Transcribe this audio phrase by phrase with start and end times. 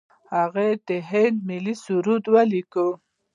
[0.35, 2.91] هغه د هند ملي سرود لیکلی.